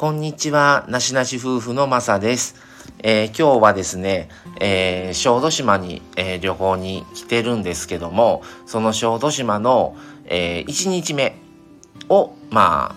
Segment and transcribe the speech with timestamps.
[0.00, 2.54] こんにちは、なしなし夫婦のまさです。
[3.02, 9.94] えー、今日はですね、えー、小豆島に、えー、旅行に来てるんですけども、その小豆島の、
[10.24, 11.36] え、1日目
[12.08, 12.96] を、まあ、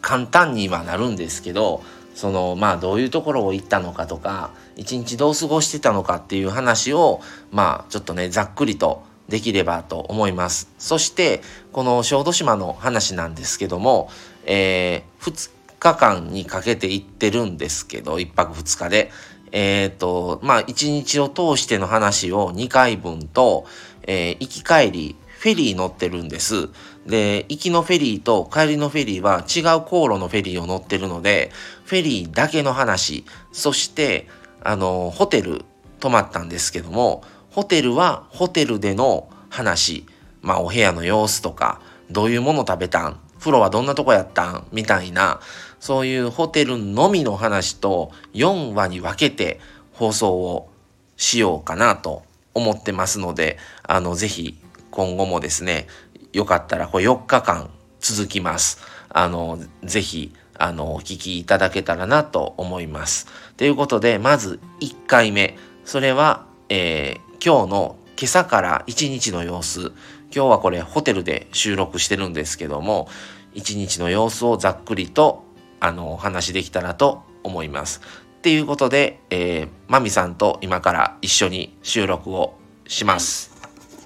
[0.00, 1.82] 簡単にはなるんですけど、
[2.14, 7.20] その、まあ、どういうところを行ったのかとか、一日どう過ごしてたのかっていう話を、
[7.50, 10.70] まあ、ちょっとね、ざっくりとできればと思います。
[10.78, 14.08] そして、この小豆島の話なんですけども、
[14.46, 19.10] えー、日間にかけて行ってるんですけど、1泊2日で。
[19.52, 23.66] えっ、ー、と、まあ、1日を通しての話を2回分と、
[24.06, 26.68] えー、行き帰り、フェリー乗ってるんです。
[27.06, 31.50] で、行きのフェリーと帰りのフェリーは違う航路のフェリーを乗ってるので、
[31.84, 34.28] フェリーだけの話、そして、
[34.62, 35.64] あの、ホテル
[35.98, 40.06] 泊まったんですけども、ホテルはホテルでの話、
[40.42, 44.66] まあお部屋の様子とか、どういうもの食べたん、風呂はどんなとこやったん？
[44.72, 45.40] みたいな、
[45.80, 49.60] そういうホテルのみの話と4話に分けて
[49.92, 50.70] 放送を
[51.16, 52.22] しようかなと
[52.54, 54.58] 思ってますので、あの、ぜひ
[54.90, 55.86] 今後もですね、
[56.32, 58.80] よかったらこれ4日間続きます。
[59.08, 63.26] あの、ぜひ、あの、お聞きいただけたらなと思います。
[63.56, 65.56] ということで、まず1回目。
[65.84, 69.92] それは、えー、今日の今朝から一日の様子。
[70.32, 73.08] 今日はこれホテルで収録してるんですけども、
[73.54, 75.44] 一日の様子をざっくりと、
[75.80, 78.00] あの、お話できたらと思います。
[78.38, 82.54] っていうことで、えー、マミさんと今から一緒に収録を
[82.86, 83.50] します。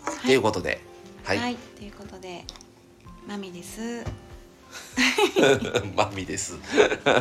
[0.04, 0.80] と、はい、いうことで、
[1.24, 1.38] はい。
[1.38, 2.44] はい、ということで、
[3.28, 4.04] マミです。
[5.94, 6.56] マミです。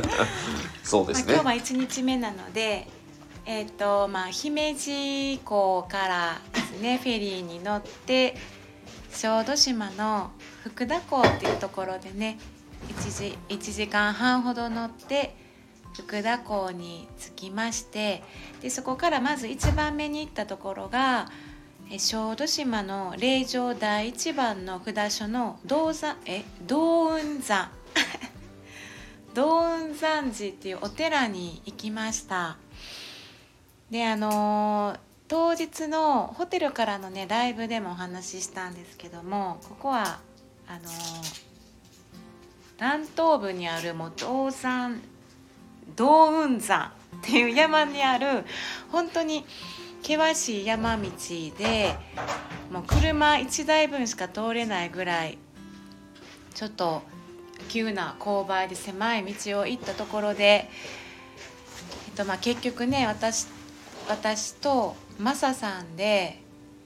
[0.84, 1.34] そうですね。
[1.34, 2.88] まあ、今日は一日目なので、
[3.46, 8.36] えっ、ー、とまあ姫路港からですねフェリーに乗って
[9.12, 10.32] 小豆島の
[10.64, 12.40] 福田港っていうところでね
[12.90, 15.36] 1, 時1時間半ほど乗って
[15.94, 18.24] 福田港に着きまして
[18.62, 21.30] でそこからまず1番目に行ったところが
[21.98, 27.70] 小豆島の霊場第1番の札所の道山え道雲山
[29.36, 32.58] 道雲山寺っていうお寺に行きました。
[33.92, 40.20] であのー、当日のホテルからのねライブでもお話ししたんですけどもここは
[40.68, 41.53] あのー、
[42.80, 45.02] 南東部にあるもう道山
[45.96, 48.44] 道雲山っていう山にある
[48.92, 49.46] 本当に
[50.02, 51.10] 険しい山道
[51.58, 51.96] で
[52.72, 55.38] もう車1台分しか通れないぐらい
[56.54, 57.02] ちょっと
[57.70, 60.70] 急な勾配で狭い道を行ったところで、
[62.08, 63.48] えっとまあ、結局ね私
[64.10, 66.42] 私とマサさんで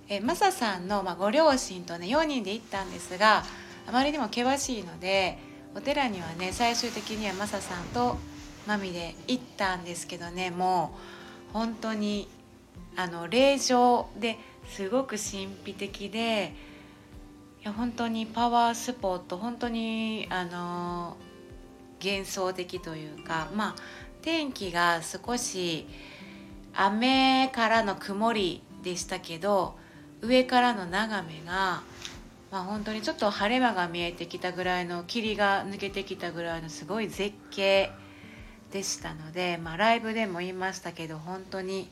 [0.10, 3.44] えマサさんの、まあ、ご両親とね4人で行ったんですが
[3.88, 5.38] あまりにも険しいので
[5.78, 8.18] お寺にはね最終的にはマサさんと
[8.66, 10.98] マミで行ったんですけどねも
[11.52, 12.28] う本当に
[12.96, 16.56] あの霊場ですごく神秘的で
[17.62, 21.16] いや本当にパワースポット本当にあの
[22.04, 23.76] 幻想的というかまあ
[24.24, 25.86] 天気が少し
[26.74, 29.78] 雨からの曇りでしたけど
[30.22, 31.84] 上からの眺めが、
[32.52, 37.92] まあ、本当にちょっと晴れ間が見えてきたぐらいの霧が抜けてきたぐらいのすごい絶景
[38.72, 41.90] でしたので、まあ、ライブでも言いましたけど本当に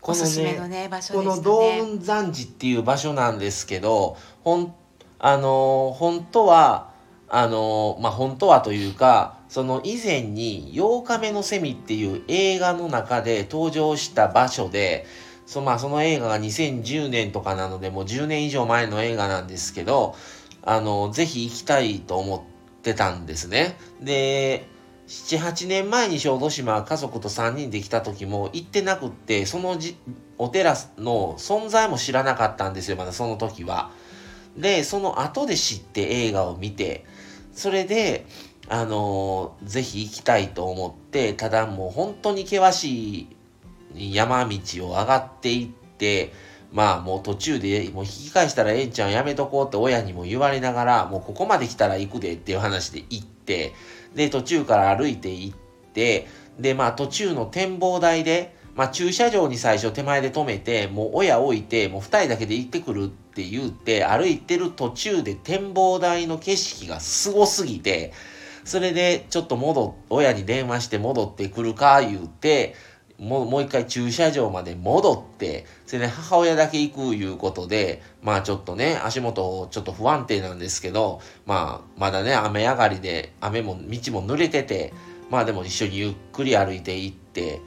[0.00, 1.42] おすすめのね、ね、場所でしたね。
[1.42, 4.74] この道雲山寺っていう場所なんですけどほん
[5.18, 6.92] あの本当は
[7.28, 15.06] あのまあ本当はというかその以前に8日目のセミっていう映画の中で登場した場所で、
[15.48, 20.14] そまあ、その映画が2010年とかなので、もう10年以上前の映画なんですけど、
[20.62, 23.78] あの、ぜひ行きたいと思ってたんですね。
[24.02, 24.68] で、
[25.06, 29.96] 7、8年前に小豆島家族と3人で来た時も行ってなくって、そのじ
[30.36, 33.90] お寺の存在も知らなかったんですよ、まだその時は。
[34.58, 37.06] で、その後で知って映画を見て、
[37.54, 38.26] それで、
[38.68, 43.36] あのー、ぜひ行きたいと思って、ただもう本当に険しい
[43.94, 46.32] 山道を上がっていって、
[46.72, 53.72] まあもう途中でもう引き返したらええんちゃんやめとこうって親にも言われながら、もうここまで来たら行くでっていう話で行って、
[54.14, 55.56] で途中から歩いて行っ
[55.94, 56.26] て、
[56.58, 68.12] でまあ途中の展望台で、まあ駐車場に最初手前で止めて、もう親置いて、もう二人だけで行ってくるって言って、歩いてる途中で展望台の景色がすごすぎて、
[68.64, 72.74] それでちょっと戻親に電話して戻ってくるか言うて
[73.18, 84.92] もう一回駐車場まで戻ってそれで母親だけ行くいうことでまあちょっとね足元ちょっと不安定なんですけどまあまだね雨上がりで雨も道も濡れてて
[85.30, 87.60] まあでも一緒にゆっくり歩いて行って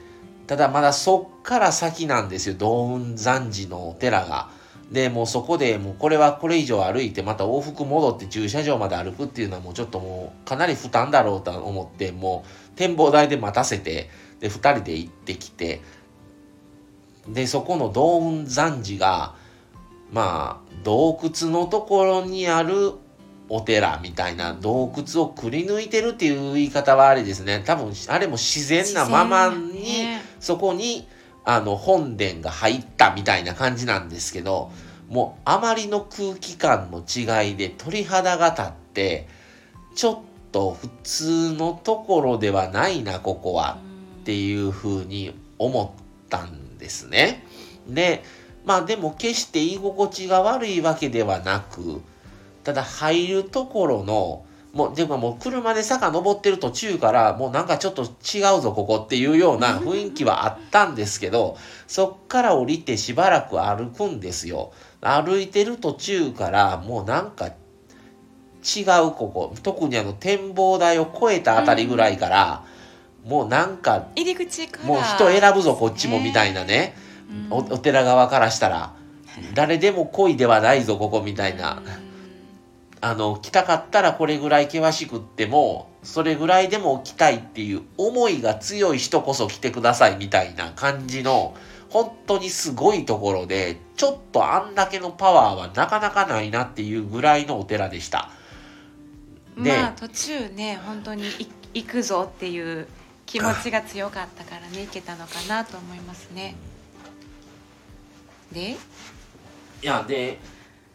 [0.46, 4.61] ただまだそっから先なんですよ道雲山寺のお寺が。
[4.92, 12.44] でもうそこでもうこれはこれ以上歩いてまた往復戻って駐車場まで歩くっていうのはもうちょっともうかなり負担だろうと思っても
[12.74, 14.10] う展望台で待たせて
[14.40, 15.80] で2人で行ってきて
[17.26, 19.34] でそこの道雲山寺が
[20.12, 22.92] まあ洞窟のところにある
[23.48, 27.62] お寺みたいな洞窟をくり抜いてるっていう言い方はあれですね。
[27.64, 31.08] 多分あれも自然なままに、ね、そこに
[31.44, 34.70] あの本殿が入ったみたいな感じなんですけど
[35.08, 39.28] もうあまりの空気感の違いで鳥肌が立って
[39.94, 40.18] ちょっ
[40.52, 43.78] と普通のところではないなここは
[44.20, 47.44] っていうふうに思ったんですね。
[47.88, 48.22] で
[48.64, 52.00] まあでも決して居心地が悪いわけではなく
[52.62, 64.72] ただ入るところのもうでももう車で坂登ってる途中からもうなんかちょっと違うぞここっていうような雰囲気はあったんですけどそっから降りてしばらく歩くんですよ。
[65.02, 67.50] 歩いてる途中からもうなんか
[68.62, 69.54] 違うここ。
[69.62, 72.64] 特にあの展望台を越えたあたりぐらいから、
[73.24, 74.86] もうなんか入り口から。
[74.86, 76.94] もう人選ぶぞこっちもみたいなね、
[77.28, 77.52] うん。
[77.52, 78.94] おお寺側からしたら。
[79.54, 81.82] 誰でも恋ではないぞここみたいな。
[83.04, 91.56] あの来たかったらこれぐらい険しくってもそれぐらいでも来たいっていう思いが強い人こそ来てくださいみたいな感じの
[91.90, 98.30] 本当にすごいところでちょっとあんだけのパワーはなかなかないなっていうぐらいのお寺でした。
[99.60, 102.86] でまあ途中ね本当にい行くぞっていう
[103.26, 106.54] 気持ちが強かったからね行けたのかなと思いますね。
[108.52, 108.70] で？
[108.70, 108.76] い
[109.82, 110.38] やで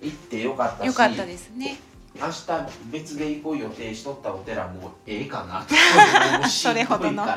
[0.02, 1.78] 行ってよかったしよかったですね
[2.20, 5.66] 明日別で行こう予定しとったお寺もうええかな
[6.50, 7.26] それほどの。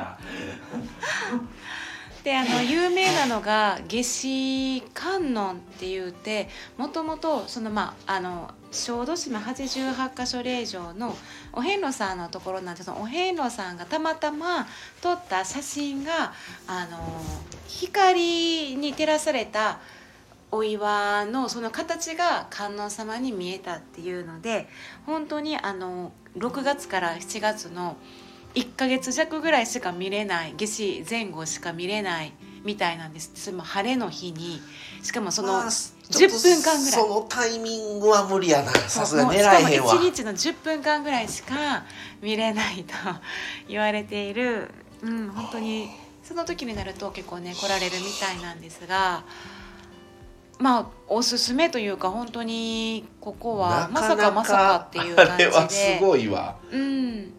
[2.25, 11.17] であの有名なのが夏至観音って言うてもともとそのまああの小豆島88箇所霊場の
[11.53, 14.67] お遍路さんのところなんでそのお遍路さんがたまたま
[15.01, 16.33] 撮った写真が
[16.67, 16.99] あの
[17.67, 19.79] 光に照らされた
[20.53, 24.69] お岩のその形が観音様に見えたっていうので
[25.07, 27.97] 本当にあの6月から7月の
[28.55, 32.33] 1ヶ月弱ぐらいしか見れない夏至前後しか見れない
[32.65, 33.31] みたいなんです。
[33.35, 34.61] それも晴れの日に
[35.03, 37.01] しかもそのまあ10分間ぐらい。
[37.01, 38.73] そのタイミングは無理やな。
[38.73, 39.93] さすが狙えへんわ。
[39.93, 41.85] しかも1日の10分間ぐらいしか
[42.21, 42.95] 見れないと
[43.69, 44.69] 言われている、
[45.03, 45.89] うん、本当に
[46.23, 49.25] その時になると結構ね来られるみたいなんですが
[50.61, 55.33] まあおすすめというか本当にここはまさかまさかっていう感じで。
[55.33, 56.57] あれはすごいわ。
[56.71, 57.33] うん。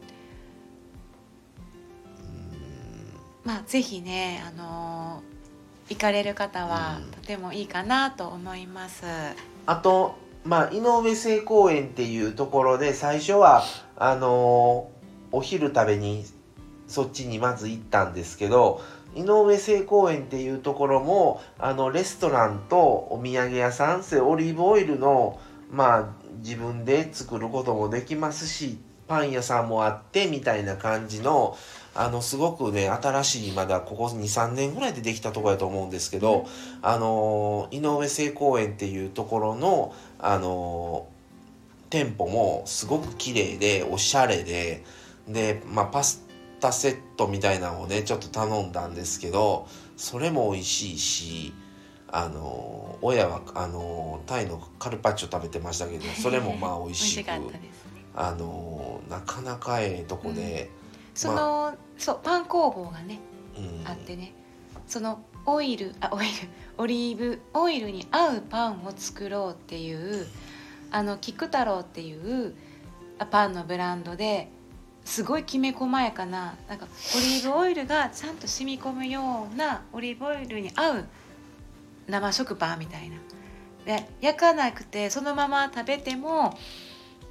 [3.46, 5.24] まあぜひねあの
[5.90, 7.12] 行かれる方はうん。
[7.12, 9.06] とてもいいかなと思います。
[9.68, 13.64] あとまあ井上製公園っていうところで最初は
[13.96, 15.02] あのー
[15.32, 16.26] お昼食べに
[16.88, 18.82] そっちにまず行ったんですけど
[19.16, 26.06] 井上製公園っていうところもあのレストランとお土産屋さんオリーブオイルのまあ
[26.40, 28.78] 自分で作ることもできますし
[29.08, 31.58] パン屋さんもあってみたいな感じの
[31.94, 36.46] あのすごくね新しいまだここ23年ぐらいでできたところやと思うんですけど、
[36.82, 41.08] あの井上製公園っていうところのあの
[41.90, 44.86] 店舗もすごく綺麗でおしゃれで
[45.28, 46.26] で、まあ、パス
[46.62, 51.54] タセットみたいなのをねちょっと頼んだんですけどそれも美味しいし
[52.08, 57.30] あの親はあのタイのカルパッチョ食べてましたけどそれもまあ美味しく。
[58.14, 60.70] あのなかなかええとこで、
[61.16, 63.22] その、そうパン工房がね
[63.58, 63.88] うん。
[63.88, 64.34] あってね
[64.86, 66.32] そのオイルあオイル
[66.78, 70.28] オリーブオイルに合うパンを作ろうっていう
[70.92, 72.54] あの菊太郎っていう
[73.18, 74.52] あパンのブランドで
[75.06, 81.06] すごいきめ細やかななんかオリーブオイルがちゃんと染み込むようなオリーブオイルに合う
[82.08, 83.18] 生食パンみたいな。
[83.86, 86.58] で焼かなくてそのまま食べても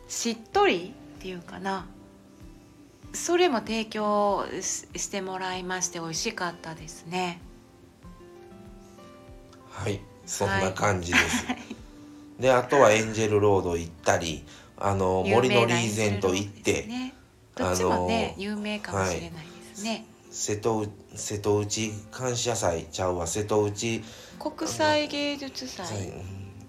[0.08, 1.86] しっとりっていうかな。
[3.12, 7.40] それも提供ししてもらいまして美味しかったですね。
[9.70, 11.46] はいそんな感じです、
[12.38, 14.44] であとはエンジェルロード行ったり
[14.78, 17.14] あの森のリーゼント行って、ね、
[17.60, 20.06] どっちもね、有名かもしれないですね。
[20.30, 23.26] 瀬戸内瀬戸内感謝祭ちゃうわ。
[23.26, 24.02] 瀬戸内
[24.38, 26.12] 国際芸術祭、祭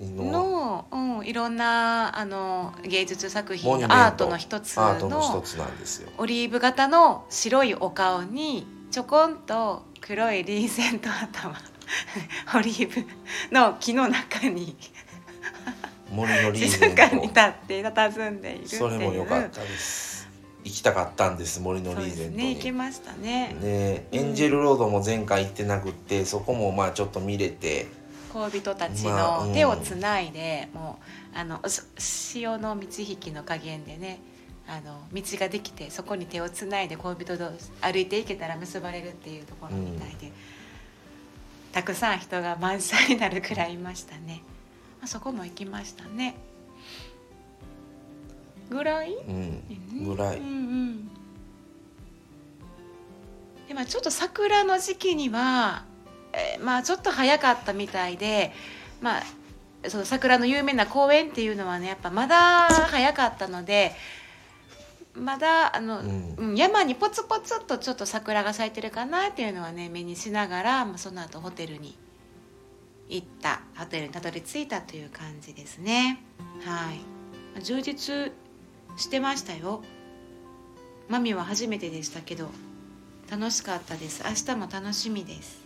[0.02, 6.10] の、うん、いろんなあの芸術作モ品アートの一つアートの一のつなんですよ。
[6.18, 11.56] オリーブ型の白いお顔にちょこんと黒いリーゼント頭
[12.58, 13.06] オリーブ
[13.56, 14.76] の木の中に
[16.12, 16.96] 森のリーゼ静ント。
[17.10, 20.01] かに立って佇んでいるそれも良かったです。
[20.64, 22.44] 行きたかったんです森のリーゼントに。
[22.46, 23.56] ね行きましたね。
[23.60, 27.88] ねエンジェルロードも前回行ってなくってそこもまあちょっと見れて。
[28.34, 29.48] 恋人たちまあうん。
[29.50, 31.00] の手をつないで、も
[31.34, 34.20] うあのし潮の満ち引きの加減でね
[34.68, 40.32] あの道ができてそこに手をつないで恋人同士歩いていけたら結ばれるっていうところみたいで、
[41.74, 44.44] たくさん人が満載になるくらいいましたね、
[45.00, 46.36] まあ、そこも行きましたね
[48.72, 49.14] ぐらい？
[49.14, 50.06] うん。
[50.06, 50.38] ぐらい。
[50.38, 51.08] うんうん。
[53.68, 55.86] でまあちょっと桜の時期には、
[56.34, 58.54] えーまあちょっと早かったみたいで
[59.02, 59.24] まあ
[59.88, 63.92] その桜の有名な公園っていうのはねやっぱまだ早かったので
[65.14, 66.36] まだあの、うん。
[66.38, 71.98] うん山にポツポツっとちょっと桜が咲いてるかなっていうのはね目にしながら、まあ、その後ホテルに
[73.10, 76.24] 行ったホテルにたどり着いたという感じですね。
[76.64, 77.62] はい。
[77.62, 78.32] 充実
[78.98, 79.82] してましたよ。
[81.10, 82.50] マミは初めてでしたけど
[83.30, 84.24] 楽しかったです。
[84.26, 85.60] 明日も楽しみです。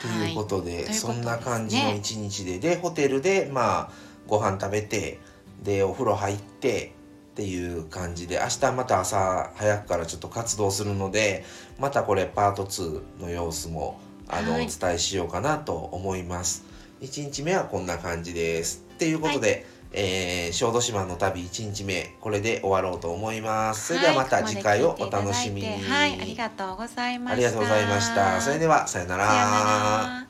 [0.00, 0.84] ということで、はい。
[0.84, 2.58] ととですねそんな感じの一日で。
[2.58, 3.90] でホテルでまあ
[4.26, 5.20] ご飯食べて
[5.62, 6.92] でお風呂入って
[7.32, 11.44] っていう感じで明日また朝早くからちょっと活動するので
[11.78, 14.66] またこれパート2の様子もあの、はい。
[14.66, 16.64] お伝えしようかなと思います。
[17.00, 18.84] 1日目はこんな感じです。
[18.94, 22.16] っていうことで、えー小豆島の旅1日目。
[22.20, 23.88] これで終わろうと思います。
[23.88, 27.32] それではまた次回をお楽しみに、はい、ありがとうございました。
[27.32, 28.40] ありがとうございました。
[28.40, 30.27] それではさよなさよなら。